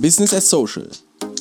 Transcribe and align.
Business 0.00 0.34
as 0.34 0.50
Social, 0.50 0.88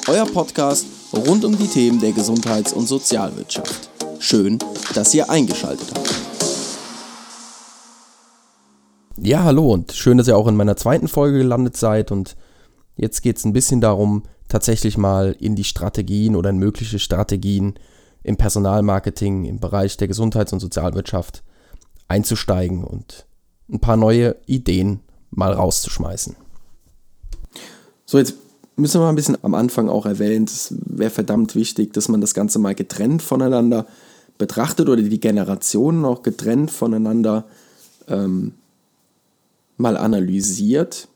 euer 0.08 0.26
Podcast 0.26 0.86
rund 1.12 1.44
um 1.44 1.58
die 1.58 1.68
Themen 1.68 2.00
der 2.00 2.14
Gesundheits- 2.14 2.72
und 2.72 2.88
Sozialwirtschaft. 2.88 3.90
Schön, 4.20 4.60
dass 4.94 5.14
ihr 5.14 5.30
eingeschaltet 5.30 5.88
habt. 5.94 6.16
Ja, 9.18 9.44
hallo 9.44 9.74
und 9.74 9.92
schön, 9.92 10.18
dass 10.18 10.28
ihr 10.28 10.38
auch 10.38 10.48
in 10.48 10.56
meiner 10.56 10.78
zweiten 10.78 11.10
Folge 11.10 11.40
gelandet 11.40 11.76
seid 11.76 12.12
und 12.12 12.38
jetzt 12.96 13.22
geht 13.22 13.38
es 13.38 13.46
ein 13.46 13.54
bisschen 13.54 13.82
darum, 13.82 14.24
tatsächlich 14.48 14.98
mal 14.98 15.36
in 15.38 15.56
die 15.56 15.66
Strategien 15.66 16.36
oder 16.36 16.52
in 16.52 16.58
mögliche 16.58 17.00
Strategien 17.00 17.76
im 18.24 18.38
Personalmarketing, 18.38 19.46
im 19.46 19.60
Bereich 19.60 19.98
der 19.98 20.08
Gesundheits- 20.08 20.54
und 20.54 20.62
Sozialwirtschaft 20.62 21.44
einzusteigen 22.08 22.86
und 22.86 23.26
ein 23.70 23.82
paar 23.82 23.98
neue 23.98 24.38
Ideen 24.46 25.02
mal 25.30 25.52
rauszuschmeißen. 25.52 26.38
So, 28.06 28.20
jetzt 28.20 28.36
müssen 28.76 29.00
wir 29.00 29.06
mal 29.06 29.10
ein 29.10 29.16
bisschen 29.16 29.38
am 29.44 29.56
Anfang 29.56 29.90
auch 29.90 30.06
erwähnen, 30.06 30.46
es 30.46 30.74
wäre 30.86 31.10
verdammt 31.10 31.56
wichtig, 31.56 31.94
dass 31.94 32.10
man 32.10 32.22
das 32.22 32.34
Ganze 32.34 32.60
mal 32.60 32.76
getrennt 32.76 33.22
voneinander 33.22 33.86
betrachtet 34.38 34.90
oder 34.90 35.02
die 35.02 35.20
Generationen 35.20 36.04
auch 36.06 36.24
getrennt 36.24 36.72
voneinander 36.72 37.46
ähm, 38.08 38.54
mal 39.78 39.98
analysiert 39.98 41.08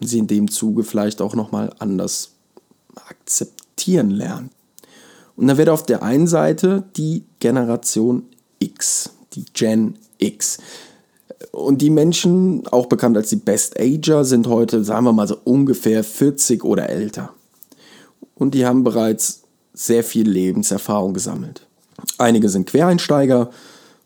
und 0.00 0.06
sie 0.06 0.18
in 0.18 0.26
dem 0.26 0.50
Zuge 0.50 0.84
vielleicht 0.84 1.20
auch 1.20 1.34
nochmal 1.34 1.72
anders 1.78 2.32
akzeptieren 3.08 4.10
lernt. 4.10 4.52
Und 5.36 5.46
dann 5.46 5.56
wird 5.56 5.68
auf 5.68 5.84
der 5.84 6.02
einen 6.02 6.26
Seite 6.26 6.84
die 6.96 7.24
Generation 7.38 8.24
X, 8.58 9.10
die 9.34 9.44
Gen 9.52 9.96
X. 10.18 10.58
Und 11.52 11.82
die 11.82 11.90
Menschen, 11.90 12.66
auch 12.68 12.86
bekannt 12.86 13.16
als 13.16 13.28
die 13.28 13.36
Best 13.36 13.78
Ager, 13.78 14.24
sind 14.24 14.48
heute, 14.48 14.82
sagen 14.84 15.04
wir 15.04 15.12
mal 15.12 15.28
so 15.28 15.36
ungefähr 15.44 16.02
40 16.02 16.64
oder 16.64 16.88
älter. 16.88 17.30
Und 18.34 18.54
die 18.54 18.66
haben 18.66 18.84
bereits 18.84 19.42
sehr 19.72 20.02
viel 20.02 20.28
Lebenserfahrung 20.28 21.14
gesammelt. 21.14 21.66
Einige 22.18 22.48
sind 22.48 22.66
Quereinsteiger 22.66 23.50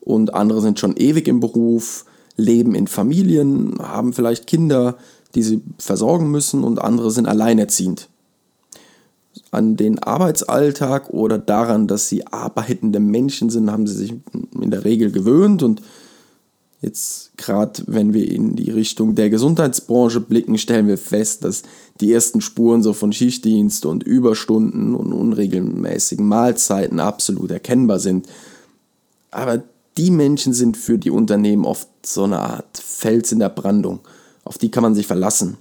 und 0.01 0.35
andere 0.35 0.61
sind 0.61 0.79
schon 0.79 0.97
ewig 0.97 1.29
im 1.29 1.41
Beruf, 1.41 2.05
leben 2.37 2.75
in 2.75 2.87
Familien, 2.87 3.79
haben 3.79 4.13
vielleicht 4.13 4.47
Kinder, 4.47 4.97
die 5.35 5.43
sie 5.43 5.63
versorgen 5.79 6.31
müssen 6.31 6.65
und 6.65 6.81
andere 6.81 7.11
sind 7.11 7.27
alleinerziehend. 7.27 8.09
An 9.51 9.77
den 9.77 9.99
Arbeitsalltag 9.99 11.11
oder 11.11 11.39
daran, 11.39 11.87
dass 11.87 12.09
sie 12.09 12.27
arbeitende 12.27 13.01
Menschen 13.01 13.49
sind, 13.49 13.71
haben 13.71 13.87
sie 13.87 13.97
sich 13.97 14.15
in 14.61 14.71
der 14.71 14.85
Regel 14.85 15.11
gewöhnt 15.11 15.63
und 15.63 15.81
Jetzt 16.83 17.31
gerade, 17.37 17.85
wenn 17.87 18.13
wir 18.13 18.29
in 18.29 18.57
die 18.57 18.73
Richtung 18.73 19.15
der 19.15 19.31
Gesundheitsbranche 19.31 20.21
blicken, 20.21 20.59
stellen 20.59 20.89
wir 20.89 20.99
fest, 20.99 21.45
dass 21.45 21.63
die 22.01 22.13
ersten 22.13 22.41
Spuren 22.41 22.83
so 22.83 22.93
von 22.93 23.13
Schichtdienst 23.13 23.87
und 23.87 24.03
Überstunden 24.03 24.97
und 24.97 25.13
unregelmäßigen 25.13 26.27
Mahlzeiten 26.27 26.99
absolut 26.99 27.53
erkennbar 27.53 28.01
sind. 28.01 28.27
Aber 29.31 29.63
die 29.97 30.11
Menschen 30.11 30.55
sind 30.55 30.77
für 30.77 30.99
die 30.99 31.11
Unternehmen 31.11 31.67
oft 31.67 31.89
so 32.05 32.25
eine 32.25 32.41
Art 32.41 32.79
Fels 32.79 33.31
in 33.31 33.39
der 33.39 33.49
Brandung. 33.49 34.01
Auf 34.43 34.59
die 34.59 34.73
kann 34.73 34.83
man 34.83 34.97
sich 34.97 35.07
verlassen. 35.07 35.59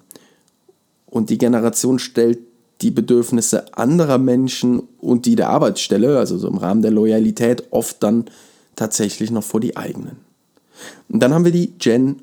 Und 1.05 1.29
die 1.29 1.37
Generation 1.37 1.99
stellt 1.99 2.39
die 2.81 2.89
Bedürfnisse 2.89 3.77
anderer 3.77 4.17
Menschen 4.17 4.81
und 4.99 5.27
die 5.27 5.35
der 5.35 5.49
Arbeitsstelle, 5.49 6.17
also 6.17 6.39
so 6.39 6.47
im 6.47 6.57
Rahmen 6.57 6.81
der 6.81 6.89
Loyalität, 6.89 7.65
oft 7.69 8.01
dann 8.01 8.25
tatsächlich 8.75 9.29
noch 9.29 9.43
vor 9.43 9.59
die 9.59 9.77
eigenen. 9.77 10.30
Und 11.09 11.21
dann 11.21 11.33
haben 11.33 11.45
wir 11.45 11.51
die 11.51 11.73
Gen 11.77 12.21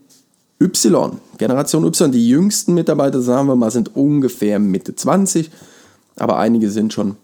Y, 0.61 1.19
Generation 1.39 1.85
Y. 1.85 2.13
Die 2.13 2.29
jüngsten 2.29 2.75
Mitarbeiter, 2.75 3.21
sagen 3.21 3.49
wir 3.49 3.57
mal, 3.57 3.71
sind 3.71 3.95
ungefähr 3.95 4.59
Mitte 4.59 4.95
20, 4.95 5.51
aber 6.17 6.39
einige 6.39 6.71
sind 6.71 6.93
schon 6.93 7.17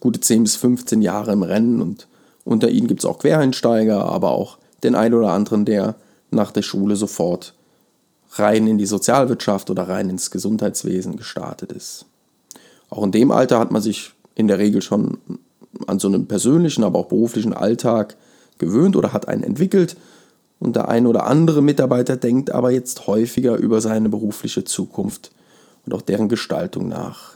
gute 0.00 0.20
10 0.20 0.44
bis 0.44 0.56
15 0.56 1.02
Jahre 1.02 1.32
im 1.32 1.42
Rennen 1.42 1.80
und 1.80 2.08
unter 2.44 2.68
ihnen 2.68 2.86
gibt 2.86 3.00
es 3.00 3.06
auch 3.06 3.18
Quereinsteiger, 3.18 4.04
aber 4.04 4.32
auch 4.32 4.58
den 4.82 4.94
einen 4.94 5.14
oder 5.14 5.32
anderen, 5.32 5.64
der 5.64 5.96
nach 6.30 6.50
der 6.50 6.62
Schule 6.62 6.96
sofort 6.96 7.54
rein 8.32 8.66
in 8.66 8.78
die 8.78 8.86
Sozialwirtschaft 8.86 9.70
oder 9.70 9.88
rein 9.88 10.10
ins 10.10 10.30
Gesundheitswesen 10.30 11.16
gestartet 11.16 11.72
ist. 11.72 12.06
Auch 12.90 13.04
in 13.04 13.12
dem 13.12 13.30
Alter 13.30 13.58
hat 13.58 13.70
man 13.70 13.82
sich 13.82 14.12
in 14.34 14.48
der 14.48 14.58
Regel 14.58 14.82
schon 14.82 15.18
an 15.86 15.98
so 15.98 16.08
einen 16.08 16.26
persönlichen, 16.26 16.84
aber 16.84 16.98
auch 16.98 17.06
beruflichen 17.06 17.52
Alltag 17.52 18.16
gewöhnt 18.58 18.96
oder 18.96 19.12
hat 19.12 19.28
einen 19.28 19.42
entwickelt 19.42 19.96
und 20.60 20.76
der 20.76 20.88
ein 20.88 21.06
oder 21.06 21.26
andere 21.26 21.62
Mitarbeiter 21.62 22.16
denkt 22.16 22.50
aber 22.50 22.70
jetzt 22.70 23.06
häufiger 23.06 23.56
über 23.56 23.80
seine 23.80 24.08
berufliche 24.08 24.64
Zukunft 24.64 25.30
und 25.84 25.94
auch 25.94 26.02
deren 26.02 26.28
Gestaltung 26.28 26.88
nach. 26.88 27.34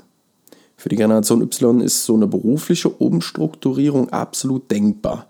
Für 0.76 0.88
die 0.88 0.96
Generation 0.96 1.42
Y 1.42 1.80
ist 1.80 2.04
so 2.04 2.14
eine 2.14 2.26
berufliche 2.26 2.88
Umstrukturierung 2.88 4.10
absolut 4.10 4.70
denkbar, 4.70 5.26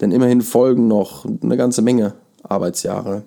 denn 0.00 0.12
immerhin 0.12 0.42
folgen 0.42 0.86
noch 0.88 1.26
eine 1.42 1.56
ganze 1.56 1.82
Menge 1.82 2.14
Arbeitsjahre. 2.42 3.24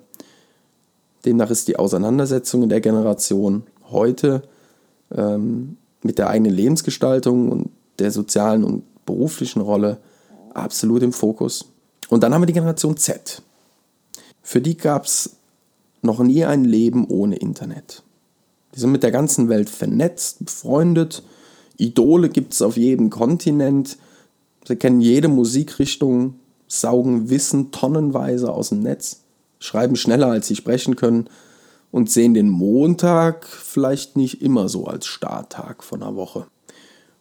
Demnach 1.24 1.50
ist 1.50 1.68
die 1.68 1.76
Auseinandersetzung 1.78 2.62
in 2.62 2.68
der 2.68 2.80
Generation 2.80 3.64
heute 3.90 4.42
ähm, 5.14 5.76
mit 6.02 6.18
der 6.18 6.30
eigenen 6.30 6.52
Lebensgestaltung 6.52 7.50
und 7.50 7.70
der 7.98 8.10
sozialen 8.10 8.64
und 8.64 8.84
beruflichen 9.04 9.60
Rolle 9.60 9.98
absolut 10.54 11.02
im 11.02 11.12
Fokus. 11.12 11.66
Und 12.08 12.22
dann 12.22 12.32
haben 12.32 12.42
wir 12.42 12.46
die 12.46 12.52
Generation 12.52 12.96
Z. 12.96 13.42
Für 14.42 14.60
die 14.60 14.76
gab 14.76 15.06
es 15.06 15.36
noch 16.02 16.20
nie 16.20 16.44
ein 16.44 16.64
Leben 16.64 17.06
ohne 17.08 17.36
Internet. 17.36 18.02
Die 18.74 18.80
sind 18.80 18.92
mit 18.92 19.02
der 19.02 19.10
ganzen 19.10 19.48
Welt 19.48 19.68
vernetzt, 19.68 20.44
befreundet. 20.44 21.22
Idole 21.78 22.28
gibt 22.28 22.52
es 22.52 22.62
auf 22.62 22.76
jedem 22.76 23.10
Kontinent. 23.10 23.98
Sie 24.66 24.76
kennen 24.76 25.00
jede 25.00 25.28
Musikrichtung, 25.28 26.34
saugen 26.68 27.30
Wissen 27.30 27.70
tonnenweise 27.70 28.52
aus 28.52 28.70
dem 28.70 28.80
Netz, 28.80 29.22
schreiben 29.58 29.96
schneller 29.96 30.28
als 30.28 30.46
sie 30.46 30.56
sprechen 30.56 30.96
können 30.96 31.28
und 31.90 32.10
sehen 32.10 32.34
den 32.34 32.50
Montag 32.50 33.46
vielleicht 33.46 34.16
nicht 34.16 34.42
immer 34.42 34.68
so 34.68 34.86
als 34.86 35.06
Starttag 35.06 35.82
von 35.82 36.02
einer 36.02 36.16
Woche. 36.16 36.46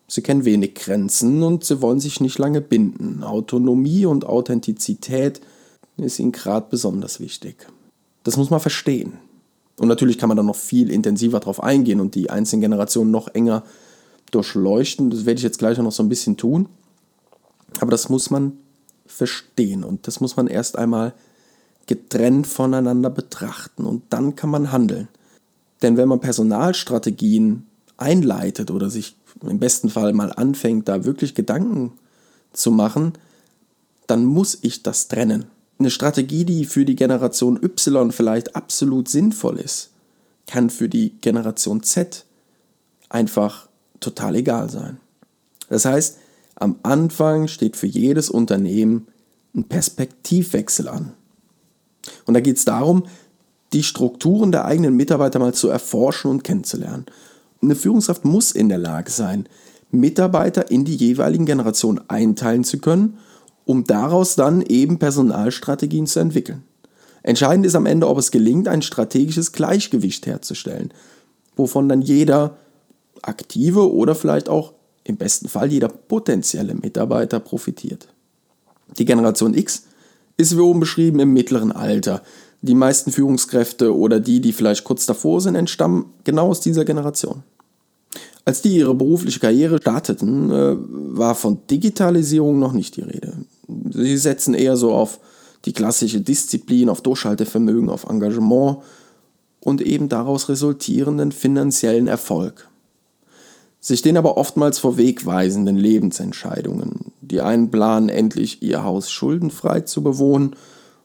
Sie 0.08 0.22
kennen 0.22 0.46
wenig 0.46 0.76
Grenzen 0.76 1.42
und 1.42 1.64
sie 1.64 1.82
wollen 1.82 2.00
sich 2.00 2.22
nicht 2.22 2.38
lange 2.38 2.62
binden. 2.62 3.24
Autonomie 3.24 4.06
und 4.06 4.26
Authentizität 4.26 5.42
ist 5.98 6.20
ihnen 6.20 6.32
gerade 6.32 6.68
besonders 6.70 7.20
wichtig. 7.20 7.68
Das 8.24 8.38
muss 8.38 8.50
man 8.50 8.60
verstehen. 8.60 9.14
Und 9.78 9.88
natürlich 9.88 10.18
kann 10.18 10.30
man 10.30 10.38
da 10.38 10.44
noch 10.44 10.56
viel 10.56 10.92
intensiver 10.92 11.40
drauf 11.40 11.62
eingehen 11.62 12.00
und 12.00 12.16
die 12.16 12.30
einzelnen 12.30 12.62
Generationen 12.62 13.12
noch 13.12 13.28
enger 13.34 13.64
durchleuchten. 14.32 15.10
Das 15.10 15.26
werde 15.26 15.38
ich 15.38 15.44
jetzt 15.44 15.60
gleich 15.60 15.78
noch 15.78 15.92
so 15.92 16.04
ein 16.04 16.10
bisschen 16.10 16.38
tun. 16.38 16.68
Aber 17.80 17.92
das 17.92 18.10
muss 18.10 18.30
man 18.30 18.54
verstehen 19.06 19.84
und 19.84 20.08
das 20.08 20.20
muss 20.20 20.36
man 20.36 20.48
erst 20.48 20.78
einmal 20.78 21.14
getrennt 21.88 22.48
voneinander 22.48 23.10
betrachten 23.10 23.86
und 23.86 24.04
dann 24.10 24.36
kann 24.36 24.50
man 24.50 24.72
handeln. 24.72 25.08
Denn 25.82 25.98
wenn 25.98 26.08
man 26.08 26.20
Personalstrategien 26.20 27.68
einleitet 27.98 28.72
oder 28.72 28.90
sich 28.90 29.16
im 29.42 29.60
besten 29.60 29.90
Fall 29.90 30.14
mal 30.14 30.32
anfängt, 30.32 30.88
da 30.88 31.06
wirklich 31.06 31.36
Gedanken 31.36 31.94
zu 32.54 32.72
machen, 32.72 33.14
dann 34.08 34.26
muss 34.26 34.58
ich 34.62 34.84
das 34.84 35.08
trennen. 35.08 35.46
Eine 35.78 35.90
Strategie, 35.90 36.46
die 36.46 36.66
für 36.66 36.86
die 36.86 36.96
Generation 36.96 37.60
Y 37.62 38.12
vielleicht 38.12 38.56
absolut 38.56 39.10
sinnvoll 39.10 39.60
ist, 39.60 39.90
kann 40.48 40.70
für 40.70 40.88
die 40.88 41.16
Generation 41.22 41.84
Z 41.84 42.26
einfach 43.10 43.68
total 44.00 44.36
egal 44.36 44.70
sein. 44.70 45.00
Das 45.70 45.86
heißt, 45.86 46.18
am 46.56 46.78
Anfang 46.84 47.48
steht 47.48 47.76
für 47.76 47.88
jedes 47.88 48.30
Unternehmen 48.30 49.08
ein 49.54 49.66
Perspektivwechsel 49.66 50.88
an. 50.88 51.14
Und 52.26 52.36
da 52.36 52.40
geht 52.40 52.58
es 52.58 52.66
darum, 52.66 53.06
die 53.74 53.84
Strukturen 53.84 54.52
der 54.52 54.66
eigenen 54.66 54.96
Mitarbeiter 54.96 55.40
mal 55.40 55.54
zu 55.54 55.68
erforschen 55.68 56.32
und 56.32 56.44
kennenzulernen 56.44 57.06
eine 57.66 57.76
Führungskraft 57.76 58.26
muss 58.26 58.52
in 58.52 58.70
der 58.70 58.78
Lage 58.78 59.12
sein, 59.12 59.48
Mitarbeiter 59.92 60.72
in 60.72 60.86
die 60.86 60.96
jeweiligen 60.96 61.46
Generationen 61.46 62.02
einteilen 62.10 62.64
zu 62.64 62.80
können, 62.80 63.18
um 63.66 63.84
daraus 63.84 64.36
dann 64.36 64.62
eben 64.62 65.00
Personalstrategien 65.00 66.08
zu 66.08 66.20
entwickeln. 66.20 66.64
Entscheidend 67.24 67.66
ist 67.66 67.76
am 67.76 67.88
Ende, 67.88 68.08
ob 68.08 68.18
es 68.20 68.32
gelingt, 68.32 68.68
ein 68.68 68.84
strategisches 68.84 69.52
Gleichgewicht 69.52 70.28
herzustellen, 70.28 70.94
wovon 71.56 71.90
dann 71.90 72.02
jeder 72.02 72.58
aktive 73.24 73.92
oder 73.92 74.14
vielleicht 74.14 74.50
auch 74.50 74.74
im 75.04 75.18
besten 75.18 75.48
Fall 75.48 75.72
jeder 75.72 75.88
potenzielle 75.88 76.76
Mitarbeiter 76.76 77.40
profitiert. 77.40 78.08
Die 79.00 79.06
Generation 79.06 79.56
X 79.56 79.84
ist 80.38 80.56
wie 80.56 80.62
oben 80.62 80.80
beschrieben 80.80 81.20
im 81.20 81.34
mittleren 81.34 81.72
Alter. 81.72 82.22
Die 82.62 82.76
meisten 82.76 83.12
Führungskräfte 83.12 83.96
oder 83.96 84.20
die, 84.20 84.42
die 84.42 84.54
vielleicht 84.54 84.84
kurz 84.84 85.06
davor 85.06 85.42
sind, 85.42 85.56
entstammen 85.56 86.14
genau 86.24 86.50
aus 86.50 86.62
dieser 86.62 86.86
Generation. 86.86 87.44
Als 88.46 88.62
die 88.62 88.78
ihre 88.78 88.94
berufliche 88.94 89.40
Karriere 89.40 89.80
starteten, 89.82 90.52
äh, 90.52 90.76
war 91.18 91.34
von 91.34 91.60
Digitalisierung 91.70 92.60
noch 92.60 92.74
nicht 92.74 92.96
die 92.96 93.02
Rede. 93.02 93.34
Sie 93.90 94.18
setzen 94.18 94.54
eher 94.54 94.78
so 94.78 94.94
auf 94.94 95.20
die 95.66 95.74
klassische 95.74 96.22
Disziplin, 96.22 96.90
auf 96.90 97.02
Durchhaltevermögen, 97.02 97.90
auf 97.90 98.08
Engagement 98.08 98.78
und 99.60 99.82
eben 99.82 100.10
daraus 100.10 100.48
resultierenden 100.48 101.32
finanziellen 101.32 102.06
Erfolg. 102.08 102.70
Sie 103.80 103.98
stehen 103.98 104.18
aber 104.18 104.38
oftmals 104.38 104.78
vor 104.78 104.98
wegweisenden 104.98 105.76
Lebensentscheidungen. 105.76 107.12
Die 107.22 107.42
einen 107.42 107.72
planen 107.72 108.10
endlich 108.10 108.62
ihr 108.62 108.84
Haus 108.84 109.10
schuldenfrei 109.10 109.82
zu 109.82 110.04
bewohnen 110.04 110.56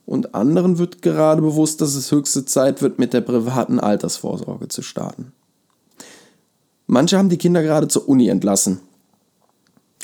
und 0.05 0.35
anderen 0.35 0.79
wird 0.79 1.01
gerade 1.01 1.41
bewusst, 1.41 1.81
dass 1.81 1.95
es 1.95 2.13
höchste 2.13 2.45
Zeit 2.45 2.83
wird, 2.83 2.99
mit 2.99 3.13
der 3.15 3.21
privaten 3.23 3.81
Altersvorsorge 3.81 4.69
zu 4.69 4.83
starten. 4.83 5.33
Manche 6.93 7.19
haben 7.19 7.29
die 7.29 7.39
Kinder 7.39 7.63
gerade 7.63 7.87
zur 7.87 8.09
Uni 8.09 8.27
entlassen. 8.27 8.81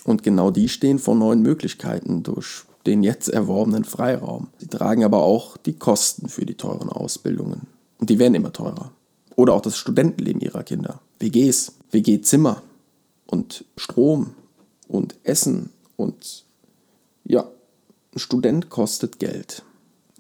Und 0.05 0.23
genau 0.23 0.53
die 0.53 0.69
stehen 0.69 1.01
vor 1.01 1.17
neuen 1.17 1.43
Möglichkeiten 1.43 2.23
durch 2.23 2.63
den 2.87 3.03
jetzt 3.03 3.29
erworbenen 3.29 3.83
Freiraum. 3.83 4.51
Sie 4.59 4.69
tragen 4.69 5.03
aber 5.03 5.25
auch 5.25 5.57
die 5.57 5.73
Kosten 5.73 6.29
für 6.29 6.47
die 6.47 6.55
teuren 6.55 6.89
Ausbildungen. 6.89 7.63
Und 7.99 8.09
die 8.09 8.21
werden 8.21 8.37
immer 8.37 8.53
teurer. 8.53 8.93
Oder 9.35 9.55
auch 9.55 9.63
das 9.63 9.77
Studentenleben 9.77 10.41
ihrer 10.41 10.63
Kinder. 10.63 11.01
WGs, 11.19 11.73
WG-Zimmer 11.91 12.63
und 13.27 13.65
Strom 13.77 14.35
und 14.87 15.17
Essen 15.25 15.71
und 15.97 16.45
ja, 17.25 17.49
ein 18.15 18.19
Student 18.21 18.71
kostet 18.71 19.19
Geld. 19.19 19.65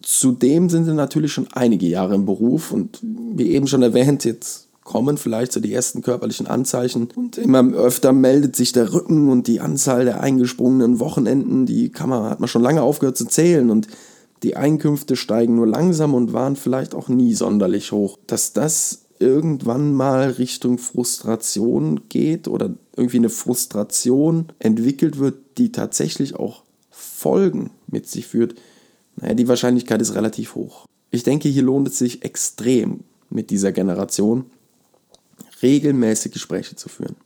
Zudem 0.02 0.68
sind 0.68 0.84
sie 0.84 0.94
natürlich 0.94 1.32
schon 1.32 1.46
einige 1.52 1.86
Jahre 1.86 2.16
im 2.16 2.26
Beruf 2.26 2.72
und 2.72 2.98
wie 3.02 3.52
eben 3.52 3.68
schon 3.68 3.82
erwähnt, 3.82 4.24
jetzt 4.24 4.65
kommen 4.86 5.18
vielleicht 5.18 5.52
so 5.52 5.60
die 5.60 5.74
ersten 5.74 6.00
körperlichen 6.00 6.46
Anzeichen 6.46 7.08
und 7.14 7.36
immer 7.36 7.74
öfter 7.74 8.12
meldet 8.12 8.56
sich 8.56 8.72
der 8.72 8.92
Rücken 8.92 9.28
und 9.28 9.48
die 9.48 9.60
Anzahl 9.60 10.04
der 10.04 10.20
eingesprungenen 10.20 11.00
Wochenenden, 11.00 11.66
die 11.66 11.92
man, 12.06 12.30
hat 12.30 12.40
man 12.40 12.48
schon 12.48 12.62
lange 12.62 12.82
aufgehört 12.82 13.18
zu 13.18 13.26
zählen 13.26 13.70
und 13.70 13.88
die 14.42 14.56
Einkünfte 14.56 15.16
steigen 15.16 15.56
nur 15.56 15.66
langsam 15.66 16.14
und 16.14 16.32
waren 16.32 16.56
vielleicht 16.56 16.94
auch 16.94 17.08
nie 17.08 17.34
sonderlich 17.34 17.90
hoch. 17.90 18.18
Dass 18.28 18.52
das 18.52 19.06
irgendwann 19.18 19.92
mal 19.92 20.30
Richtung 20.30 20.78
Frustration 20.78 22.02
geht 22.08 22.46
oder 22.46 22.70
irgendwie 22.96 23.16
eine 23.16 23.30
Frustration 23.30 24.46
entwickelt 24.60 25.18
wird, 25.18 25.34
die 25.58 25.72
tatsächlich 25.72 26.36
auch 26.36 26.62
Folgen 26.90 27.70
mit 27.88 28.06
sich 28.06 28.26
führt, 28.26 28.54
naja, 29.16 29.34
die 29.34 29.48
Wahrscheinlichkeit 29.48 30.00
ist 30.00 30.14
relativ 30.14 30.54
hoch. 30.54 30.86
Ich 31.10 31.24
denke, 31.24 31.48
hier 31.48 31.62
lohnt 31.62 31.88
es 31.88 31.98
sich 31.98 32.24
extrem 32.24 33.00
mit 33.30 33.50
dieser 33.50 33.72
Generation 33.72 34.46
regelmäßig 35.66 36.32
Gespräche 36.32 36.76
zu 36.76 36.88
führen. 36.88 37.16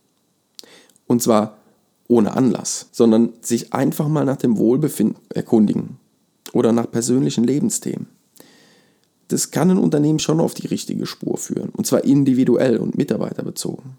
Und 1.07 1.23
zwar 1.23 1.59
ohne 2.09 2.37
Anlass, 2.37 2.89
sondern 2.91 3.35
sich 3.41 3.73
einfach 3.73 4.09
mal 4.09 4.25
nach 4.25 4.37
dem 4.37 4.57
Wohlbefinden 4.59 5.23
erkundigen 5.29 5.99
oder 6.53 6.73
nach 6.73 6.91
persönlichen 6.91 7.45
Lebensthemen. 7.45 8.09
Das 9.29 9.53
kann 9.53 9.71
ein 9.71 9.79
Unternehmen 9.79 10.19
schon 10.19 10.41
auf 10.41 10.55
die 10.55 10.67
richtige 10.67 11.07
Spur 11.07 11.37
führen, 11.37 11.69
und 11.71 11.87
zwar 11.87 12.05
individuell 12.05 12.79
und 12.79 12.99
mitarbeiterbezogen. 12.99 13.99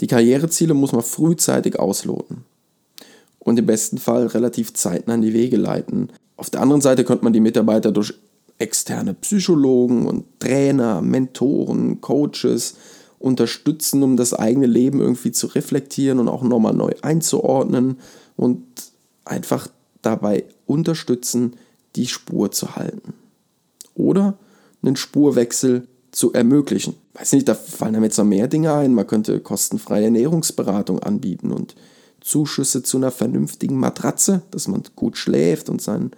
Die 0.00 0.06
Karriereziele 0.06 0.74
muss 0.74 0.92
man 0.92 1.02
frühzeitig 1.02 1.78
ausloten 1.80 2.44
und 3.40 3.58
im 3.58 3.66
besten 3.66 3.98
Fall 3.98 4.26
relativ 4.26 4.74
zeitnah 4.74 5.14
in 5.14 5.22
die 5.22 5.32
Wege 5.32 5.56
leiten. 5.56 6.10
Auf 6.36 6.50
der 6.50 6.60
anderen 6.60 6.80
Seite 6.80 7.04
könnte 7.04 7.24
man 7.24 7.32
die 7.32 7.40
Mitarbeiter 7.40 7.90
durch 7.90 8.14
externe 8.58 9.14
Psychologen 9.14 10.06
und 10.06 10.24
Trainer, 10.38 11.02
Mentoren, 11.02 12.00
Coaches 12.00 12.76
unterstützen, 13.24 14.02
um 14.02 14.16
das 14.18 14.34
eigene 14.34 14.66
Leben 14.66 15.00
irgendwie 15.00 15.32
zu 15.32 15.46
reflektieren 15.46 16.18
und 16.18 16.28
auch 16.28 16.42
nochmal 16.42 16.74
neu 16.74 16.92
einzuordnen 17.00 17.98
und 18.36 18.62
einfach 19.24 19.68
dabei 20.02 20.44
unterstützen, 20.66 21.54
die 21.96 22.06
Spur 22.06 22.50
zu 22.50 22.76
halten. 22.76 23.14
Oder 23.94 24.36
einen 24.82 24.96
Spurwechsel 24.96 25.88
zu 26.12 26.34
ermöglichen. 26.34 26.96
Weiß 27.14 27.32
nicht, 27.32 27.48
da 27.48 27.54
fallen 27.54 27.94
einem 27.94 28.04
jetzt 28.04 28.18
noch 28.18 28.26
mehr 28.26 28.46
Dinge 28.46 28.74
ein. 28.74 28.92
Man 28.92 29.06
könnte 29.06 29.40
kostenfreie 29.40 30.04
Ernährungsberatung 30.04 30.98
anbieten 30.98 31.50
und 31.50 31.74
Zuschüsse 32.20 32.82
zu 32.82 32.98
einer 32.98 33.10
vernünftigen 33.10 33.78
Matratze, 33.78 34.42
dass 34.50 34.68
man 34.68 34.82
gut 34.96 35.16
schläft 35.16 35.70
und 35.70 35.80
seinen 35.80 36.10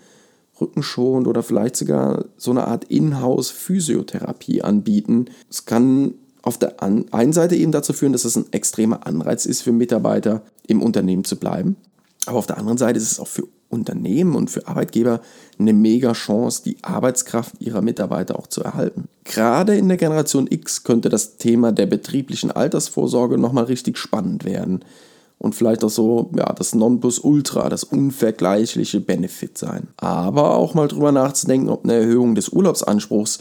Rücken 0.60 0.82
schont 0.82 1.28
oder 1.28 1.42
vielleicht 1.42 1.76
sogar 1.76 2.24
so 2.36 2.50
eine 2.50 2.66
Art 2.66 2.84
Inhouse-Physiotherapie 2.84 4.62
anbieten. 4.62 5.26
Es 5.50 5.66
kann 5.66 6.14
auf 6.46 6.58
der 6.58 6.80
einen 6.80 7.32
Seite 7.32 7.56
eben 7.56 7.72
dazu 7.72 7.92
führen, 7.92 8.12
dass 8.12 8.24
es 8.24 8.36
ein 8.36 8.46
extremer 8.52 9.04
Anreiz 9.04 9.46
ist 9.46 9.62
für 9.62 9.72
Mitarbeiter, 9.72 10.42
im 10.68 10.80
Unternehmen 10.80 11.24
zu 11.24 11.36
bleiben. 11.36 11.76
Aber 12.26 12.38
auf 12.38 12.46
der 12.46 12.58
anderen 12.58 12.78
Seite 12.78 12.98
ist 12.98 13.10
es 13.10 13.18
auch 13.18 13.26
für 13.26 13.48
Unternehmen 13.68 14.36
und 14.36 14.48
für 14.48 14.68
Arbeitgeber 14.68 15.20
eine 15.58 15.72
mega 15.72 16.12
Chance, 16.12 16.62
die 16.64 16.76
Arbeitskraft 16.82 17.54
ihrer 17.58 17.82
Mitarbeiter 17.82 18.38
auch 18.38 18.46
zu 18.46 18.62
erhalten. 18.62 19.08
Gerade 19.24 19.76
in 19.76 19.88
der 19.88 19.96
Generation 19.96 20.46
X 20.48 20.84
könnte 20.84 21.08
das 21.08 21.36
Thema 21.36 21.72
der 21.72 21.86
betrieblichen 21.86 22.52
Altersvorsorge 22.52 23.38
nochmal 23.38 23.64
richtig 23.64 23.98
spannend 23.98 24.44
werden 24.44 24.84
und 25.38 25.54
vielleicht 25.54 25.82
auch 25.84 25.90
so 25.90 26.30
ja, 26.36 26.52
das 26.52 26.74
Nonplusultra, 26.74 27.68
das 27.68 27.84
unvergleichliche 27.84 29.00
Benefit 29.00 29.58
sein. 29.58 29.88
Aber 29.96 30.54
auch 30.54 30.74
mal 30.74 30.88
drüber 30.88 31.12
nachzudenken, 31.12 31.68
ob 31.68 31.84
eine 31.84 31.94
Erhöhung 31.94 32.34
des 32.36 32.50
Urlaubsanspruchs 32.50 33.40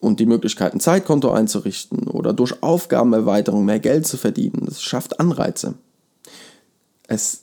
und 0.00 0.20
die 0.20 0.26
Möglichkeit, 0.26 0.74
ein 0.74 0.80
Zeitkonto 0.80 1.30
einzurichten 1.30 2.06
oder 2.06 2.32
durch 2.32 2.62
Aufgabenerweiterung 2.62 3.64
mehr 3.64 3.80
Geld 3.80 4.06
zu 4.06 4.16
verdienen. 4.16 4.62
Das 4.64 4.82
schafft 4.82 5.18
Anreize. 5.20 5.74
Es 7.06 7.42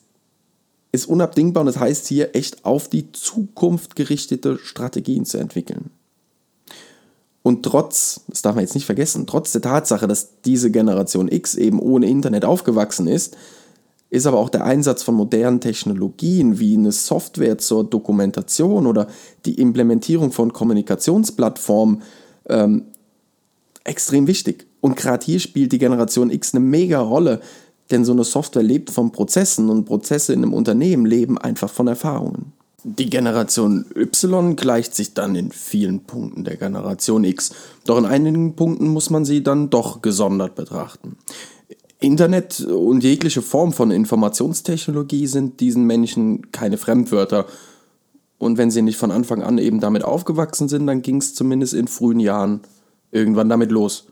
ist 0.91 1.07
unabdingbar 1.07 1.61
und 1.61 1.67
das 1.67 1.79
heißt 1.79 2.07
hier 2.07 2.35
echt 2.35 2.63
auf 2.65 2.87
die 2.87 3.11
Zukunft 3.11 3.95
gerichtete 3.95 4.57
Strategien 4.57 5.25
zu 5.25 5.37
entwickeln. 5.37 5.91
Und 7.43 7.63
trotz, 7.63 8.21
das 8.27 8.41
darf 8.41 8.55
man 8.55 8.63
jetzt 8.63 8.73
nicht 8.73 8.87
vergessen, 8.87 9.27
trotz 9.27 9.51
der 9.51 9.61
Tatsache, 9.61 10.07
dass 10.07 10.41
diese 10.45 10.71
Generation 10.71 11.31
X 11.31 11.53
eben 11.55 11.79
ohne 11.79 12.07
Internet 12.07 12.43
aufgewachsen 12.43 13.07
ist, 13.07 13.37
ist 14.09 14.25
aber 14.25 14.39
auch 14.39 14.49
der 14.49 14.63
Einsatz 14.63 15.03
von 15.03 15.13
modernen 15.13 15.61
Technologien 15.61 16.57
wie 16.57 16.75
eine 16.75 16.91
Software 16.91 17.57
zur 17.57 17.83
Dokumentation 17.83 18.87
oder 18.87 19.07
die 19.45 19.55
Implementierung 19.55 20.31
von 20.31 20.53
Kommunikationsplattformen 20.53 22.01
ähm, 22.49 22.85
extrem 23.83 24.27
wichtig. 24.27 24.67
Und 24.81 24.95
gerade 24.95 25.25
hier 25.25 25.39
spielt 25.39 25.71
die 25.71 25.77
Generation 25.77 26.29
X 26.29 26.53
eine 26.53 26.63
mega 26.63 26.99
Rolle, 26.99 27.41
denn 27.91 28.05
so 28.05 28.11
eine 28.11 28.23
Software 28.23 28.63
lebt 28.63 28.89
von 28.89 29.11
Prozessen 29.11 29.69
und 29.69 29.85
Prozesse 29.85 30.33
in 30.33 30.43
einem 30.43 30.53
Unternehmen 30.53 31.05
leben 31.05 31.37
einfach 31.37 31.69
von 31.69 31.87
Erfahrungen. 31.87 32.53
Die 32.83 33.09
Generation 33.09 33.85
Y 33.95 34.55
gleicht 34.55 34.93
sich 34.93 35.15
dann 35.15 35.35
in 35.35 35.51
vielen 35.51 36.01
Punkten 36.01 36.43
der 36.43 36.55
Generation 36.55 37.23
X, 37.23 37.51
doch 37.85 37.97
in 37.97 38.05
einigen 38.05 38.55
Punkten 38.55 38.87
muss 38.87 39.09
man 39.09 39.25
sie 39.25 39.41
dann 39.41 39.71
doch 39.71 40.03
gesondert 40.03 40.53
betrachten. 40.53 41.17
Internet 41.99 42.59
und 42.59 43.03
jegliche 43.03 43.41
Form 43.41 43.73
von 43.73 43.89
Informationstechnologie 43.89 45.25
sind 45.25 45.59
diesen 45.61 45.85
Menschen 45.85 46.51
keine 46.51 46.77
Fremdwörter 46.77 47.47
und 48.37 48.57
wenn 48.57 48.71
sie 48.71 48.81
nicht 48.81 48.97
von 48.97 49.11
Anfang 49.11 49.41
an 49.43 49.57
eben 49.57 49.79
damit 49.79 50.03
aufgewachsen 50.03 50.67
sind, 50.67 50.87
dann 50.87 51.01
ging 51.01 51.17
es 51.17 51.33
zumindest 51.33 51.73
in 51.73 51.87
frühen 51.87 52.19
Jahren 52.19 52.61
irgendwann 53.11 53.49
damit 53.49 53.71
los. 53.71 54.07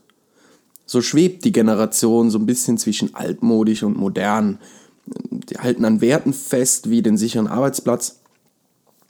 So 0.86 1.00
schwebt 1.02 1.44
die 1.44 1.52
Generation 1.52 2.30
so 2.30 2.38
ein 2.38 2.46
bisschen 2.46 2.78
zwischen 2.78 3.14
altmodisch 3.14 3.82
und 3.82 3.98
modern. 3.98 4.58
Die 5.06 5.58
halten 5.58 5.84
an 5.84 6.00
Werten 6.00 6.32
fest, 6.32 6.90
wie 6.90 7.02
den 7.02 7.16
sicheren 7.16 7.46
Arbeitsplatz, 7.46 8.20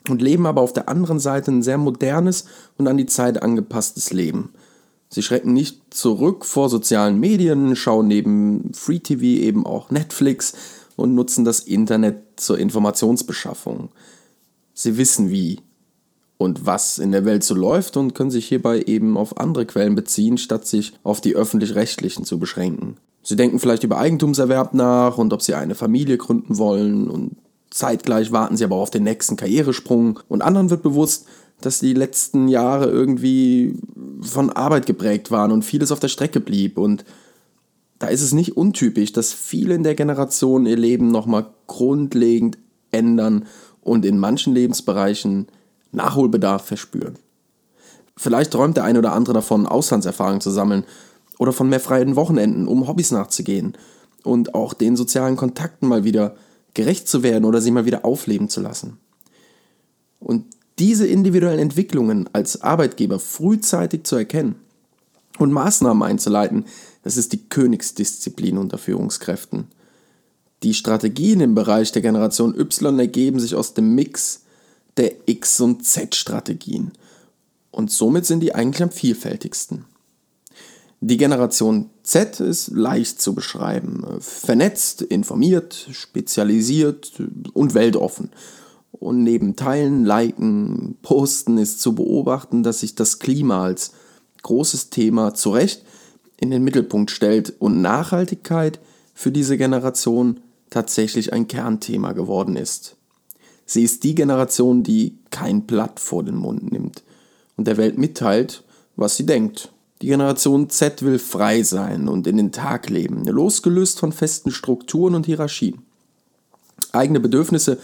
und 0.09 0.21
leben 0.21 0.45
aber 0.45 0.61
auf 0.61 0.73
der 0.73 0.87
anderen 0.87 1.19
Seite 1.19 1.51
ein 1.51 1.63
sehr 1.63 1.77
modernes 1.77 2.45
und 2.77 2.87
an 2.87 2.97
die 2.97 3.07
Zeit 3.07 3.41
angepasstes 3.41 4.13
Leben. 4.13 4.49
Sie 5.09 5.23
schrecken 5.23 5.53
nicht 5.53 5.81
zurück 5.93 6.45
vor 6.45 6.69
sozialen 6.69 7.19
Medien, 7.19 7.75
schauen 7.75 8.07
neben 8.07 8.71
Free 8.73 8.99
TV 8.99 9.23
eben 9.23 9.65
auch 9.65 9.89
Netflix 9.89 10.53
und 10.95 11.15
nutzen 11.15 11.45
das 11.45 11.61
Internet 11.61 12.17
zur 12.35 12.59
Informationsbeschaffung. 12.59 13.89
Sie 14.75 14.97
wissen 14.97 15.31
wie 15.31 15.61
und 16.37 16.65
was 16.65 16.99
in 16.99 17.13
der 17.13 17.25
Welt 17.25 17.43
so 17.43 17.55
läuft 17.55 17.95
und 17.97 18.13
können 18.13 18.29
sich 18.29 18.45
hierbei 18.45 18.83
eben 18.85 19.17
auf 19.17 19.39
andere 19.39 19.65
Quellen 19.65 19.95
beziehen, 19.95 20.37
statt 20.37 20.67
sich 20.67 20.93
auf 21.01 21.21
die 21.21 21.33
öffentlich-rechtlichen 21.33 22.25
zu 22.25 22.37
beschränken. 22.37 22.97
Sie 23.23 23.37
denken 23.37 23.57
vielleicht 23.57 23.83
über 23.83 23.97
Eigentumserwerb 23.97 24.73
nach 24.73 25.17
und 25.17 25.33
ob 25.33 25.41
sie 25.41 25.55
eine 25.55 25.75
Familie 25.75 26.17
gründen 26.17 26.57
wollen 26.57 27.09
und 27.09 27.37
zeitgleich 27.71 28.31
warten 28.31 28.57
sie 28.57 28.65
aber 28.65 28.75
auf 28.75 28.91
den 28.91 29.03
nächsten 29.03 29.37
Karrieresprung 29.37 30.19
und 30.27 30.41
anderen 30.41 30.69
wird 30.69 30.83
bewusst, 30.83 31.25
dass 31.61 31.79
die 31.79 31.93
letzten 31.93 32.49
Jahre 32.49 32.85
irgendwie 32.85 33.79
von 34.21 34.49
Arbeit 34.49 34.85
geprägt 34.85 35.31
waren 35.31 35.51
und 35.51 35.63
vieles 35.63 35.91
auf 35.91 36.01
der 36.01 36.09
Strecke 36.09 36.41
blieb 36.41 36.77
und 36.77 37.05
da 37.97 38.07
ist 38.07 38.21
es 38.21 38.33
nicht 38.33 38.57
untypisch, 38.57 39.13
dass 39.13 39.31
viele 39.31 39.73
in 39.73 39.83
der 39.83 39.95
Generation 39.95 40.65
ihr 40.65 40.75
Leben 40.75 41.07
nochmal 41.07 41.47
grundlegend 41.65 42.57
ändern 42.91 43.45
und 43.85 44.03
in 44.03 44.19
manchen 44.19 44.53
Lebensbereichen 44.53 45.47
Nachholbedarf 45.93 46.65
verspüren. 46.65 47.15
Vielleicht 48.17 48.51
träumt 48.51 48.75
der 48.75 48.83
eine 48.83 48.99
oder 48.99 49.13
andere 49.13 49.35
davon, 49.35 49.67
Auslandserfahrungen 49.67 50.41
zu 50.41 50.49
sammeln 50.49 50.83
oder 51.37 51.53
von 51.53 51.69
mehr 51.69 51.79
freien 51.79 52.17
Wochenenden, 52.17 52.67
um 52.67 52.87
Hobbys 52.87 53.11
nachzugehen 53.11 53.77
und 54.23 54.55
auch 54.55 54.73
den 54.73 54.97
sozialen 54.97 55.37
Kontakten 55.37 55.87
mal 55.87 56.03
wieder 56.03 56.35
gerecht 56.73 57.07
zu 57.07 57.23
werden 57.23 57.45
oder 57.45 57.61
sie 57.61 57.71
mal 57.71 57.85
wieder 57.85 58.03
aufleben 58.03 58.49
zu 58.49 58.59
lassen. 58.59 58.97
Und 60.19 60.45
diese 60.79 61.05
individuellen 61.05 61.59
Entwicklungen 61.59 62.27
als 62.33 62.61
Arbeitgeber 62.61 63.19
frühzeitig 63.19 64.03
zu 64.03 64.15
erkennen 64.15 64.55
und 65.37 65.51
Maßnahmen 65.51 66.03
einzuleiten. 66.03 66.65
Das 67.03 67.17
ist 67.17 67.33
die 67.33 67.47
Königsdisziplin 67.47 68.57
unter 68.57 68.77
Führungskräften. 68.77 69.67
Die 70.63 70.73
Strategien 70.73 71.41
im 71.41 71.55
Bereich 71.55 71.91
der 71.91 72.01
Generation 72.01 72.57
Y 72.57 72.99
ergeben 72.99 73.39
sich 73.39 73.55
aus 73.55 73.73
dem 73.73 73.95
Mix 73.95 74.43
der 74.97 75.11
X- 75.25 75.59
und 75.59 75.85
Z-Strategien. 75.85 76.91
Und 77.71 77.91
somit 77.91 78.25
sind 78.25 78.39
die 78.39 78.55
eigentlich 78.55 78.83
am 78.83 78.91
vielfältigsten. 78.91 79.85
Die 81.01 81.17
Generation 81.17 81.89
Z 82.03 82.39
ist 82.39 82.69
leicht 82.69 83.21
zu 83.21 83.35
beschreiben. 83.35 84.03
Vernetzt, 84.21 85.01
informiert, 85.01 85.87
spezialisiert 85.91 87.11
und 87.53 87.73
weltoffen. 87.73 88.31
Und 88.91 89.23
neben 89.23 89.55
Teilen, 89.55 90.05
Liken, 90.05 90.97
Posten 91.01 91.57
ist 91.57 91.81
zu 91.81 91.93
beobachten, 91.93 92.63
dass 92.63 92.79
sich 92.79 92.95
das 92.95 93.19
Klima 93.19 93.63
als 93.65 93.91
großes 94.41 94.89
Thema 94.89 95.33
zu 95.33 95.51
Recht 95.51 95.83
in 96.39 96.49
den 96.49 96.63
Mittelpunkt 96.63 97.11
stellt 97.11 97.53
und 97.59 97.81
Nachhaltigkeit 97.81 98.79
für 99.13 99.31
diese 99.31 99.57
Generation 99.57 100.39
tatsächlich 100.75 101.31
ein 101.31 101.47
Kernthema 101.47 102.11
geworden 102.11 102.57
ist. 102.57 102.97
Sie 103.65 103.83
ist 103.83 104.03
die 104.03 104.13
Generation, 104.13 104.83
die 104.83 105.17
kein 105.31 105.61
Blatt 105.61 106.01
vor 106.01 106.21
den 106.21 106.35
Mund 106.35 106.69
nimmt 106.69 107.01
und 107.55 107.65
der 107.65 107.77
Welt 107.77 107.97
mitteilt, 107.97 108.61
was 108.97 109.15
sie 109.15 109.25
denkt. 109.25 109.71
Die 110.01 110.07
Generation 110.07 110.69
Z 110.69 111.01
will 111.01 111.17
frei 111.17 111.63
sein 111.63 112.09
und 112.09 112.27
in 112.27 112.35
den 112.35 112.51
Tag 112.51 112.89
leben, 112.89 113.23
losgelöst 113.25 114.01
von 114.01 114.11
festen 114.11 114.51
Strukturen 114.51 115.15
und 115.15 115.25
Hierarchien. 115.25 115.81
Eigene 116.91 117.21
Bedürfnisse 117.21 117.79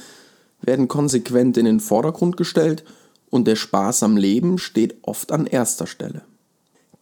werden 0.61 0.89
konsequent 0.89 1.55
in 1.55 1.63
den 1.63 1.79
Vordergrund 1.79 2.35
gestellt 2.35 2.83
und 3.29 3.47
der 3.47 3.55
Spaß 3.55 4.03
am 4.03 4.17
Leben 4.17 4.57
steht 4.57 4.97
oft 5.03 5.31
an 5.31 5.45
erster 5.45 5.87
Stelle. 5.87 6.23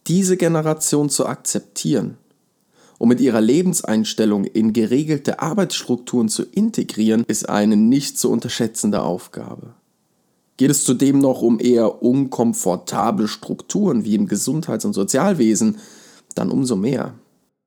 Diese 0.06 0.36
Generation 0.36 1.10
zu 1.10 1.26
akzeptieren 1.26 2.16
und 3.00 3.08
mit 3.08 3.22
ihrer 3.22 3.40
Lebenseinstellung 3.40 4.44
in 4.44 4.74
geregelte 4.74 5.40
Arbeitsstrukturen 5.40 6.28
zu 6.28 6.42
integrieren, 6.42 7.24
ist 7.26 7.48
eine 7.48 7.74
nicht 7.74 8.18
zu 8.18 8.30
unterschätzende 8.30 9.00
Aufgabe. 9.00 9.72
Geht 10.58 10.70
es 10.70 10.84
zudem 10.84 11.18
noch 11.18 11.40
um 11.40 11.58
eher 11.58 12.02
unkomfortable 12.02 13.26
Strukturen 13.26 14.04
wie 14.04 14.16
im 14.16 14.26
Gesundheits- 14.26 14.84
und 14.84 14.92
Sozialwesen, 14.92 15.78
dann 16.34 16.50
umso 16.50 16.76
mehr. 16.76 17.14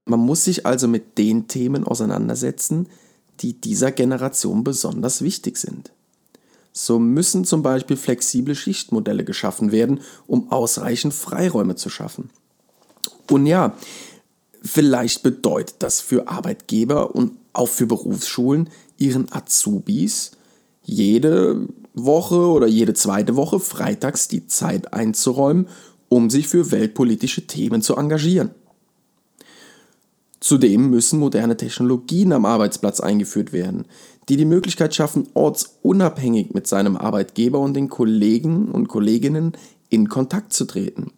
Man 0.06 0.20
muss 0.20 0.44
sich 0.44 0.68
also 0.68 0.88
mit 0.88 1.18
den 1.18 1.48
Themen 1.48 1.84
auseinandersetzen, 1.84 2.88
die 3.40 3.60
dieser 3.60 3.92
Generation 3.92 4.64
besonders 4.64 5.24
wichtig 5.24 5.58
sind. 5.58 5.92
So 6.74 7.00
müssen 7.00 7.44
zum 7.44 7.64
Beispiel 7.64 7.98
flexible 7.98 8.54
Schichtmodelle 8.54 9.24
geschaffen 9.24 9.72
werden, 9.72 10.02
um 10.28 10.52
ausreichend 10.52 11.16
Freiräume 11.16 11.76
zu 11.76 11.90
schaffen. 11.90 12.30
Und 13.32 13.48
ja, 13.48 13.76
vielleicht 14.64 15.24
bedeutet 15.24 15.76
das 15.80 16.02
für 16.02 16.28
Arbeitgeber 16.28 17.16
und 17.16 17.34
auch 17.54 17.68
für 17.70 17.86
Berufsschulen, 17.86 18.70
ihren 18.98 19.32
Azubis 19.32 20.32
jede 20.84 21.68
Woche 21.94 22.48
oder 22.48 22.68
jede 22.68 22.94
zweite 22.94 23.36
Woche 23.36 23.60
freitags 23.60 24.28
die 24.28 24.48
Zeit 24.48 24.94
einzuräumen, 24.94 25.68
um 26.10 26.30
sich 26.30 26.48
für 26.48 26.72
weltpolitische 26.72 27.48
Themen 27.48 27.82
zu 27.82 27.96
engagieren. 27.96 28.52
Zudem 30.40 30.90
müssen 30.90 31.20
moderne 31.20 31.56
Technologien 31.56 32.34
am 32.34 32.46
Arbeitsplatz 32.46 33.00
eingeführt 33.00 33.54
werden, 33.54 33.86
die 34.28 34.36
die 34.36 34.46
Möglichkeit 34.46 34.94
schaffen, 34.94 35.30
ortsunabhängig 35.34 36.54
mit 36.54 36.68
seinem 36.68 36.98
Arbeitgeber 36.98 37.60
und 37.60 37.76
den 37.76 37.88
Kollegen 37.88 38.70
und 38.70 38.90
Kolleginnen 38.90 39.54
in 39.90 40.10
Kontakt 40.10 40.52
zu 40.52 40.66
treten. 40.66 41.12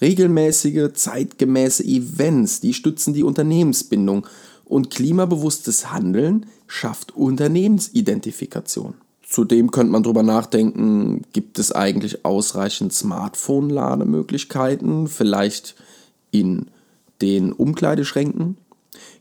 Regelmäßige, 0.00 0.92
zeitgemäße 0.94 1.84
Events, 1.84 2.60
die 2.60 2.72
stützen 2.72 3.14
die 3.14 3.24
Unternehmensbindung 3.24 4.26
und 4.64 4.90
klimabewusstes 4.90 5.92
Handeln 5.92 6.46
schafft 6.66 7.16
Unternehmensidentifikation. 7.16 8.94
Zudem 9.22 9.70
könnte 9.70 9.92
man 9.92 10.02
darüber 10.02 10.22
nachdenken, 10.22 11.22
gibt 11.32 11.58
es 11.58 11.72
eigentlich 11.72 12.24
ausreichend 12.24 12.92
Smartphone-Lademöglichkeiten, 12.92 15.08
vielleicht 15.08 15.74
in 16.30 16.66
den 17.20 17.52
Umkleideschränken? 17.52 18.56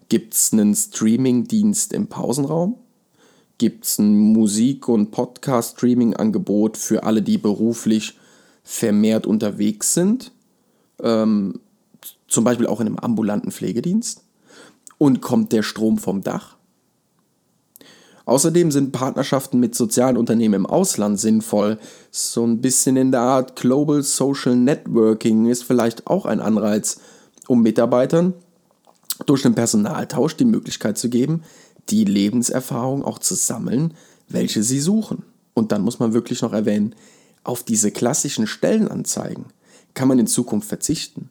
Gibt 0.10 0.36
es 0.36 0.54
einen 0.54 0.76
Streaming-Dienst 0.76 1.92
im 1.92 2.08
Pausenraum? 2.08 2.76
Gibt 3.58 3.86
es 3.86 4.00
ein 4.00 4.18
Musik- 4.18 4.88
und 4.88 5.12
Podcast-Streaming-Angebot 5.12 6.78
für 6.78 7.04
alle, 7.04 7.22
die 7.22 7.38
beruflich 7.38 8.18
vermehrt 8.64 9.26
unterwegs 9.26 9.94
sind? 9.94 10.32
Ähm, 11.02 11.60
zum 12.28 12.44
Beispiel 12.44 12.68
auch 12.68 12.80
in 12.80 12.88
einem 12.88 12.98
ambulanten 12.98 13.52
Pflegedienst? 13.52 14.24
Und 14.98 15.22
kommt 15.22 15.52
der 15.52 15.64
Strom 15.64 15.98
vom 15.98 16.24
Dach? 16.24 16.58
Außerdem 18.28 18.72
sind 18.72 18.92
Partnerschaften 18.92 19.58
mit 19.58 19.74
sozialen 19.74 20.18
Unternehmen 20.18 20.56
im 20.56 20.66
Ausland 20.66 21.18
sinnvoll. 21.18 21.80
So 22.12 22.46
ein 22.46 22.60
bisschen 22.60 22.98
in 22.98 23.12
der 23.14 23.22
Art 23.22 23.56
Global 23.56 24.04
Social 24.04 24.58
Networking 24.58 25.46
ist 25.46 25.64
vielleicht 25.64 26.08
auch 26.08 26.26
ein 26.26 26.42
Anreiz, 26.42 27.00
um 27.48 27.62
Mitarbeitern 27.62 28.34
durch 29.26 29.44
den 29.44 29.56
Personaltausch 29.56 30.36
die 30.36 30.44
Möglichkeit 30.44 30.98
zu 30.98 31.08
geben, 31.08 31.44
die 31.88 32.04
Lebenserfahrung 32.04 33.06
auch 33.06 33.20
zu 33.20 33.34
sammeln, 33.34 33.94
welche 34.28 34.62
sie 34.62 34.82
suchen. 34.82 35.24
Und 35.54 35.72
dann 35.72 35.82
muss 35.82 36.00
man 36.00 36.14
wirklich 36.14 36.42
noch 36.42 36.52
erwähnen, 36.52 36.96
auf 37.46 37.64
diese 37.64 37.92
klassischen 37.92 38.46
Stellenanzeigen 38.46 39.46
kann 39.94 40.08
man 40.08 40.20
in 40.20 40.28
Zukunft 40.28 40.68
verzichten. 40.68 41.30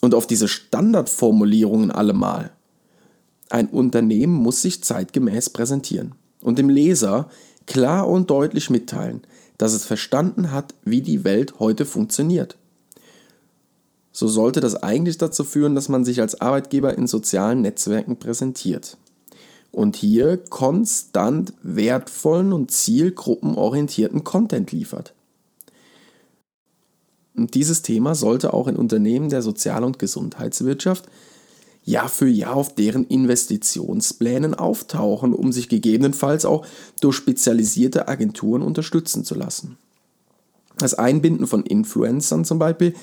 Und 0.00 0.14
auf 0.14 0.26
diese 0.26 0.48
Standardformulierungen 0.48 1.90
allemal. 1.90 2.50
Ein 3.50 3.68
Unternehmen 3.68 4.34
muss 4.34 4.62
sich 4.62 4.82
zeitgemäß 4.82 5.50
präsentieren 5.50 6.14
und 6.40 6.58
dem 6.58 6.68
Leser 6.68 7.28
klar 7.66 8.08
und 8.08 8.30
deutlich 8.30 8.70
mitteilen, 8.70 9.22
dass 9.58 9.74
es 9.74 9.84
verstanden 9.84 10.50
hat, 10.50 10.74
wie 10.84 11.02
die 11.02 11.22
Welt 11.22 11.60
heute 11.60 11.84
funktioniert. 11.84 12.56
So 14.10 14.28
sollte 14.28 14.60
das 14.60 14.74
eigentlich 14.82 15.18
dazu 15.18 15.44
führen, 15.44 15.74
dass 15.74 15.88
man 15.88 16.04
sich 16.04 16.20
als 16.20 16.40
Arbeitgeber 16.40 16.96
in 16.98 17.06
sozialen 17.06 17.62
Netzwerken 17.62 18.18
präsentiert 18.18 18.96
und 19.70 19.96
hier 19.96 20.36
konstant 20.36 21.54
wertvollen 21.62 22.52
und 22.52 22.70
zielgruppenorientierten 22.70 24.22
Content 24.22 24.70
liefert. 24.70 25.14
Und 27.34 27.54
dieses 27.54 27.82
Thema 27.82 28.14
sollte 28.14 28.52
auch 28.52 28.68
in 28.68 28.76
Unternehmen 28.76 29.30
der 29.30 29.42
Sozial- 29.42 29.84
und 29.84 29.98
Gesundheitswirtschaft 29.98 31.08
Jahr 31.84 32.08
für 32.08 32.28
Jahr 32.28 32.54
auf 32.54 32.74
deren 32.74 33.04
Investitionsplänen 33.04 34.54
auftauchen, 34.54 35.32
um 35.34 35.52
sich 35.52 35.68
gegebenenfalls 35.68 36.44
auch 36.44 36.64
durch 37.00 37.16
spezialisierte 37.16 38.06
Agenturen 38.06 38.62
unterstützen 38.62 39.24
zu 39.24 39.34
lassen. 39.34 39.76
Das 40.78 40.94
Einbinden 40.94 41.46
von 41.46 41.64
Influencern 41.64 42.44
zum 42.44 42.58
Beispiel 42.58 42.94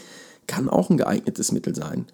kann 0.47 0.69
auch 0.69 0.89
ein 0.89 0.97
geeignetes 0.97 1.51
Mittel 1.51 1.75
sein, 1.75 2.05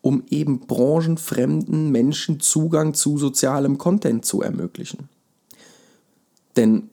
um 0.00 0.24
eben 0.30 0.60
branchenfremden 0.60 1.90
Menschen 1.90 2.40
Zugang 2.40 2.94
zu 2.94 3.18
sozialem 3.18 3.76
Content 3.76 4.24
zu 4.24 4.40
ermöglichen. 4.40 5.08
Denn 6.56 6.88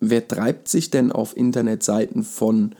wer 0.00 0.26
treibt 0.26 0.68
sich 0.68 0.90
denn 0.90 1.12
auf 1.12 1.36
Internetseiten 1.36 2.24
von 2.24 2.74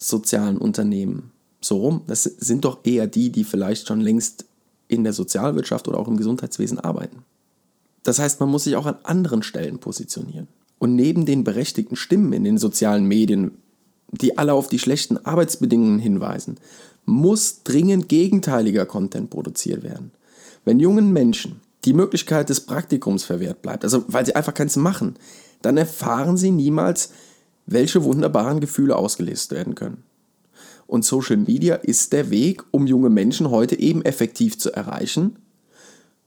sozialen 0.00 0.58
Unternehmen 0.58 1.30
so 1.60 1.76
rum? 1.76 2.02
Das 2.06 2.24
sind 2.24 2.64
doch 2.64 2.80
eher 2.84 3.06
die, 3.06 3.30
die 3.30 3.44
vielleicht 3.44 3.86
schon 3.86 4.00
längst 4.00 4.46
in 4.88 5.04
der 5.04 5.12
Sozialwirtschaft 5.12 5.86
oder 5.86 5.98
auch 5.98 6.08
im 6.08 6.16
Gesundheitswesen 6.16 6.80
arbeiten. 6.80 7.22
Das 8.02 8.18
heißt, 8.18 8.40
man 8.40 8.48
muss 8.48 8.64
sich 8.64 8.76
auch 8.76 8.86
an 8.86 8.96
anderen 9.04 9.42
Stellen 9.42 9.78
positionieren. 9.78 10.48
Und 10.78 10.96
neben 10.96 11.26
den 11.26 11.44
berechtigten 11.44 11.96
Stimmen 11.96 12.32
in 12.32 12.42
den 12.42 12.58
sozialen 12.58 13.04
Medien, 13.04 13.52
die 14.10 14.38
alle 14.38 14.54
auf 14.54 14.68
die 14.68 14.78
schlechten 14.78 15.18
Arbeitsbedingungen 15.18 15.98
hinweisen, 15.98 16.56
muss 17.04 17.62
dringend 17.62 18.08
gegenteiliger 18.08 18.86
Content 18.86 19.30
produziert 19.30 19.82
werden. 19.82 20.10
Wenn 20.64 20.80
jungen 20.80 21.12
Menschen 21.12 21.60
die 21.84 21.92
Möglichkeit 21.92 22.48
des 22.48 22.60
Praktikums 22.60 23.24
verwehrt 23.24 23.62
bleibt, 23.62 23.84
also 23.84 24.04
weil 24.08 24.26
sie 24.26 24.34
einfach 24.34 24.54
keins 24.54 24.76
machen, 24.76 25.16
dann 25.62 25.76
erfahren 25.76 26.36
sie 26.36 26.50
niemals, 26.50 27.10
welche 27.70 28.04
wunderbaren 28.04 28.60
Gefühle 28.60 28.96
ausgelöst 28.96 29.52
werden 29.52 29.74
können. 29.74 30.02
Und 30.86 31.04
Social 31.04 31.36
Media 31.36 31.76
ist 31.76 32.12
der 32.12 32.30
Weg, 32.30 32.64
um 32.72 32.86
junge 32.86 33.10
Menschen 33.10 33.50
heute 33.50 33.78
eben 33.78 34.02
effektiv 34.04 34.58
zu 34.58 34.72
erreichen. 34.72 35.36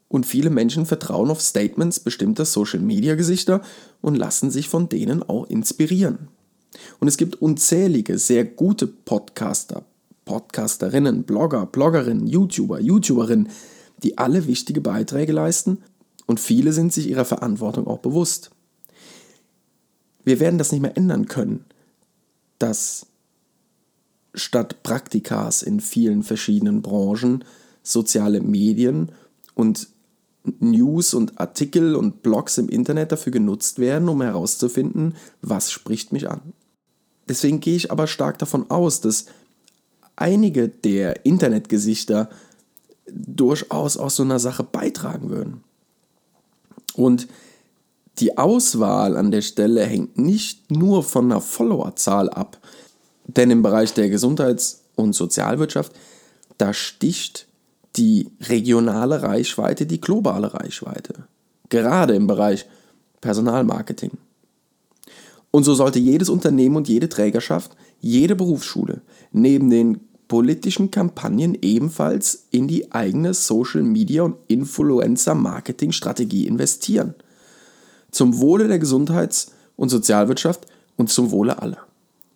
Und 0.07 0.25
viele 0.25 0.49
Menschen 0.49 0.85
vertrauen 0.85 1.29
auf 1.29 1.41
Statements 1.41 1.99
bestimmter 1.99 2.45
Social 2.45 2.79
Media 2.79 3.15
Gesichter 3.15 3.61
und 4.01 4.15
lassen 4.15 4.51
sich 4.51 4.69
von 4.69 4.87
denen 4.87 5.21
auch 5.21 5.49
inspirieren. 5.49 6.29
Und 6.99 7.07
es 7.07 7.17
gibt 7.17 7.41
unzählige 7.41 8.17
sehr 8.17 8.45
gute 8.45 8.87
Podcaster, 8.87 9.83
Podcasterinnen, 10.25 11.23
Blogger, 11.23 11.65
Bloggerinnen, 11.65 12.27
YouTuber, 12.27 12.79
YouTuberinnen, 12.79 13.49
die 14.01 14.17
alle 14.17 14.47
wichtige 14.47 14.81
Beiträge 14.81 15.33
leisten 15.33 15.79
und 16.25 16.39
viele 16.39 16.73
sind 16.73 16.93
sich 16.93 17.09
ihrer 17.09 17.25
Verantwortung 17.25 17.87
auch 17.87 17.99
bewusst. 17.99 18.51
Wir 20.23 20.39
werden 20.39 20.57
das 20.57 20.71
nicht 20.71 20.81
mehr 20.81 20.97
ändern 20.97 21.27
können, 21.27 21.65
dass 22.59 23.07
statt 24.33 24.83
Praktikas 24.83 25.61
in 25.61 25.79
vielen 25.79 26.23
verschiedenen 26.23 26.81
Branchen 26.81 27.43
soziale 27.83 28.41
Medien 28.41 29.11
und 29.53 29.87
News 30.59 31.13
und 31.13 31.39
Artikel 31.39 31.95
und 31.95 32.21
Blogs 32.21 32.57
im 32.57 32.69
Internet 32.69 33.11
dafür 33.11 33.31
genutzt 33.31 33.79
werden, 33.79 34.09
um 34.09 34.21
herauszufinden, 34.21 35.15
was 35.41 35.71
spricht 35.71 36.11
mich 36.11 36.29
an. 36.29 36.53
Deswegen 37.29 37.59
gehe 37.59 37.75
ich 37.75 37.91
aber 37.91 38.07
stark 38.07 38.39
davon 38.39 38.69
aus, 38.69 38.99
dass 38.99 39.25
einige 40.15 40.67
der 40.67 41.25
Internetgesichter 41.25 42.29
durchaus 43.07 43.97
aus 43.97 44.17
so 44.17 44.23
einer 44.23 44.39
Sache 44.39 44.63
beitragen 44.63 45.29
würden. 45.29 45.63
Und 46.95 47.27
die 48.19 48.37
Auswahl 48.37 49.17
an 49.17 49.31
der 49.31 49.41
Stelle 49.41 49.83
hängt 49.85 50.17
nicht 50.17 50.71
nur 50.71 51.03
von 51.03 51.29
der 51.29 51.41
Followerzahl 51.41 52.29
ab, 52.29 52.59
denn 53.27 53.51
im 53.51 53.61
Bereich 53.61 53.93
der 53.93 54.09
Gesundheits- 54.09 54.81
und 54.95 55.13
Sozialwirtschaft, 55.13 55.93
da 56.57 56.73
sticht 56.73 57.47
die 57.95 58.29
regionale 58.41 59.21
Reichweite 59.21 59.85
die 59.85 60.01
globale 60.01 60.53
Reichweite. 60.53 61.27
Gerade 61.69 62.15
im 62.15 62.27
Bereich 62.27 62.65
Personalmarketing. 63.21 64.11
Und 65.51 65.63
so 65.63 65.75
sollte 65.75 65.99
jedes 65.99 66.29
Unternehmen 66.29 66.75
und 66.75 66.89
jede 66.89 67.09
Trägerschaft, 67.09 67.75
jede 68.01 68.35
Berufsschule 68.35 69.01
neben 69.31 69.69
den 69.69 69.99
politischen 70.27 70.89
Kampagnen 70.89 71.57
ebenfalls 71.61 72.47
in 72.49 72.67
die 72.67 72.91
eigene 72.91 73.33
Social 73.33 73.83
Media 73.83 74.23
und 74.23 74.37
Influencer 74.47 75.35
Marketing 75.35 75.91
Strategie 75.91 76.47
investieren. 76.47 77.13
Zum 78.13 78.39
Wohle 78.39 78.67
der 78.67 78.77
Gesundheits- 78.77 79.53
und 79.75 79.89
Sozialwirtschaft 79.89 80.67
und 80.97 81.09
zum 81.09 81.31
Wohle 81.31 81.59
aller. 81.61 81.79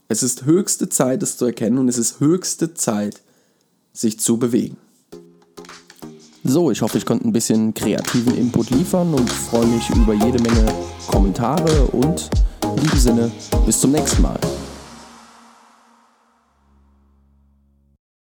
Es 0.07 0.24
ist 0.24 0.46
höchste 0.46 0.89
Zeit, 0.89 1.22
es 1.22 1.38
zu 1.38 1.46
erkennen 1.46 1.77
und 1.77 1.88
es 1.88 2.00
ist 2.00 2.19
höchste 2.19 2.74
Zeit, 2.74 3.22
sich 3.93 4.19
zu 4.19 4.38
bewegen. 4.38 4.77
So, 6.43 6.72
ich 6.72 6.81
hoffe, 6.81 6.98
ich 6.98 7.05
konnte 7.05 7.27
ein 7.27 7.31
bisschen 7.31 7.75
kreativen 7.75 8.36
Input 8.36 8.72
liefern 8.72 9.13
und 9.13 9.29
freue 9.29 9.67
mich 9.67 9.88
über 9.91 10.13
jede 10.13 10.41
Menge 10.41 10.65
Kommentare 11.05 11.86
und 11.88 12.27
in 12.63 12.81
diesem 12.81 13.00
Sinne 13.00 13.31
bis 13.65 13.79
zum 13.79 13.91
nächsten 13.91 14.24
Mal. 14.24 14.39